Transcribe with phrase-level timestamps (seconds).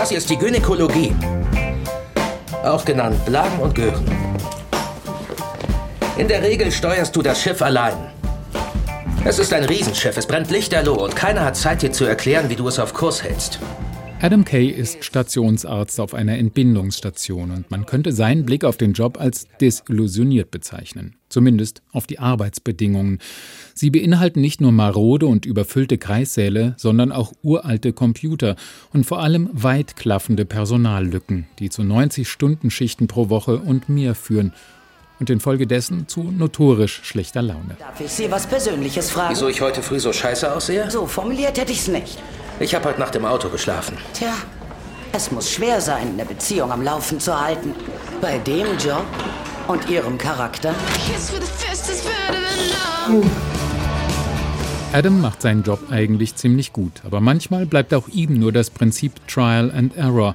[0.00, 1.14] Das hier ist die Gynäkologie.
[2.64, 4.02] Auch genannt Blagen und Gören.
[6.16, 7.92] In der Regel steuerst du das Schiff allein.
[9.26, 12.56] Es ist ein Riesenschiff, es brennt lichterloh und keiner hat Zeit, dir zu erklären, wie
[12.56, 13.58] du es auf Kurs hältst.
[14.22, 19.18] Adam Kay ist Stationsarzt auf einer Entbindungsstation und man könnte seinen Blick auf den Job
[19.18, 21.16] als desillusioniert bezeichnen.
[21.30, 23.20] Zumindest auf die Arbeitsbedingungen.
[23.72, 28.56] Sie beinhalten nicht nur marode und überfüllte Kreissäle, sondern auch uralte Computer
[28.92, 34.52] und vor allem weit klaffende Personallücken, die zu 90-Stunden-Schichten pro Woche und mehr führen
[35.18, 37.76] und infolgedessen zu notorisch schlechter Laune.
[37.78, 39.34] Darf ich Sie was Persönliches fragen?
[39.34, 40.90] Wieso ich heute früh so scheiße aussehe?
[40.90, 42.18] So formuliert hätte ich es nicht.
[42.60, 43.96] Ich habe heute Nacht im Auto geschlafen.
[44.12, 44.34] Tja,
[45.12, 47.74] es muss schwer sein, eine Beziehung am Laufen zu halten.
[48.20, 49.06] Bei dem Job
[49.66, 50.74] und Ihrem Charakter.
[54.92, 59.26] Adam macht seinen Job eigentlich ziemlich gut, aber manchmal bleibt auch ihm nur das Prinzip
[59.26, 60.34] Trial and Error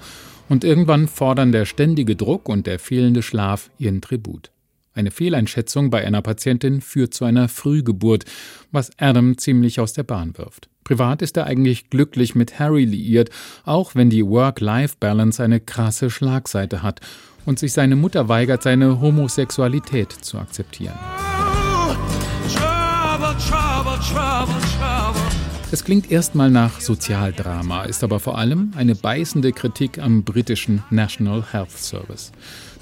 [0.50, 4.50] und irgendwann fordern der ständige Druck und der fehlende Schlaf ihren Tribut.
[4.95, 8.25] Eine Fehleinschätzung bei einer Patientin führt zu einer Frühgeburt,
[8.72, 10.69] was Adam ziemlich aus der Bahn wirft.
[10.86, 13.31] Privat ist er eigentlich glücklich mit Harry liiert,
[13.66, 17.02] auch wenn die Work-Life-Balance eine krasse Schlagseite hat
[17.47, 20.94] und sich seine Mutter weigert, seine Homosexualität zu akzeptieren.
[25.72, 31.44] Es klingt erstmal nach Sozialdrama, ist aber vor allem eine beißende Kritik am britischen National
[31.52, 32.31] Health Service.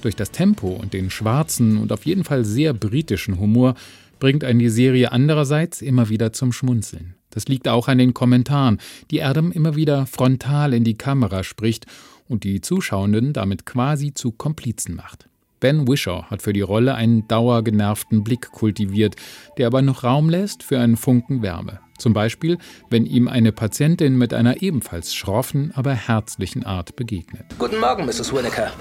[0.02, 3.76] Durch das Tempo und den schwarzen und auf jeden Fall sehr britischen Humor
[4.24, 7.16] bringt einen die Serie andererseits immer wieder zum Schmunzeln.
[7.30, 8.80] Das liegt auch an den Kommentaren,
[9.12, 11.88] die Adam immer wieder frontal in die Kamera spricht
[12.30, 15.28] und die Zuschauenden damit quasi zu Komplizen macht.
[15.60, 19.18] Ben Wishaw hat für die Rolle einen dauergenervten Blick kultiviert,
[19.58, 21.82] der aber noch Raum lässt für einen Funken Wärme.
[21.98, 22.58] Zum Beispiel,
[22.90, 27.44] wenn ihm eine Patientin mit einer ebenfalls schroffen, aber herzlichen Art begegnet.
[27.60, 28.32] Guten Morgen, Mrs.
[28.32, 28.72] Winnecker.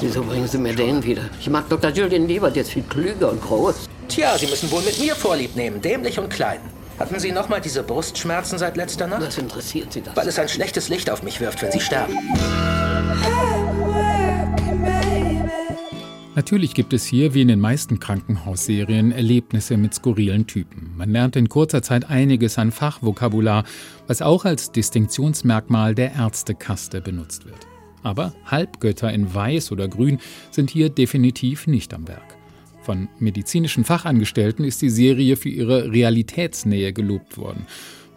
[0.00, 1.30] Wieso bringen Sie mir den wieder?
[1.40, 1.90] Ich mag Dr.
[1.90, 3.88] Julian Liebert jetzt viel klüger und groß.
[4.12, 6.60] Tja, Sie müssen wohl mit mir Vorlieb nehmen, dämlich und klein.
[6.98, 9.22] Hatten Sie nochmal diese Brustschmerzen seit letzter Nacht?
[9.22, 10.14] Was interessiert Sie das?
[10.14, 12.12] Weil es ein schlechtes Licht auf mich wirft, wenn Sie sterben.
[16.34, 20.92] Natürlich gibt es hier, wie in den meisten Krankenhausserien, Erlebnisse mit skurrilen Typen.
[20.94, 23.64] Man lernt in kurzer Zeit einiges an Fachvokabular,
[24.08, 27.66] was auch als Distinktionsmerkmal der Ärztekaste benutzt wird.
[28.02, 30.20] Aber Halbgötter in Weiß oder Grün
[30.50, 32.41] sind hier definitiv nicht am Werk.
[32.82, 37.66] Von medizinischen Fachangestellten ist die Serie für ihre Realitätsnähe gelobt worden,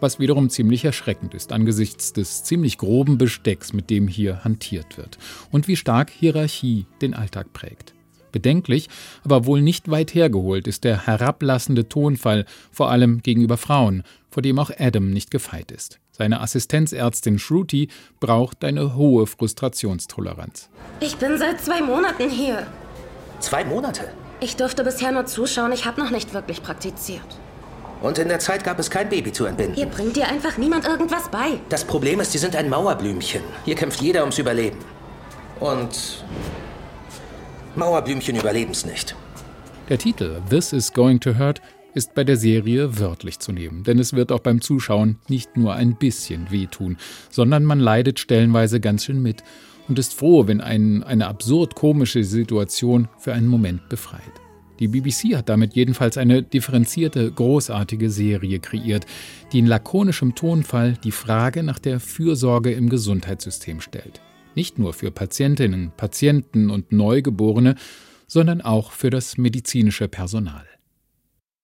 [0.00, 5.18] was wiederum ziemlich erschreckend ist angesichts des ziemlich groben Bestecks, mit dem hier hantiert wird
[5.52, 7.94] und wie stark Hierarchie den Alltag prägt.
[8.32, 8.88] Bedenklich,
[9.24, 14.58] aber wohl nicht weit hergeholt ist der herablassende Tonfall, vor allem gegenüber Frauen, vor dem
[14.58, 16.00] auch Adam nicht gefeit ist.
[16.10, 17.88] Seine Assistenzärztin Shruti
[18.18, 20.70] braucht eine hohe Frustrationstoleranz.
[21.00, 22.66] Ich bin seit zwei Monaten hier.
[23.38, 24.12] Zwei Monate?
[24.40, 27.24] Ich durfte bisher nur zuschauen, ich habe noch nicht wirklich praktiziert.
[28.02, 29.74] Und in der Zeit gab es kein Baby zu entbinden.
[29.74, 31.58] Hier bringt dir einfach niemand irgendwas bei.
[31.70, 33.40] Das Problem ist, Sie sind ein Mauerblümchen.
[33.64, 34.78] Hier kämpft jeder ums Überleben.
[35.60, 36.24] Und
[37.74, 39.16] Mauerblümchen überleben es nicht.
[39.88, 41.62] Der Titel This is Going to Hurt
[41.94, 45.72] ist bei der Serie wörtlich zu nehmen, denn es wird auch beim Zuschauen nicht nur
[45.72, 46.98] ein bisschen wehtun,
[47.30, 49.42] sondern man leidet stellenweise ganz schön mit
[49.88, 54.22] und ist froh, wenn einen eine absurd komische Situation für einen Moment befreit.
[54.78, 59.06] Die BBC hat damit jedenfalls eine differenzierte, großartige Serie kreiert,
[59.52, 64.20] die in lakonischem Tonfall die Frage nach der Fürsorge im Gesundheitssystem stellt
[64.56, 67.76] nicht nur für Patientinnen, Patienten und Neugeborene,
[68.26, 70.66] sondern auch für das medizinische Personal.